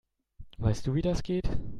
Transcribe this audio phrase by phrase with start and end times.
[0.57, 1.47] Weißt du, wie das geht?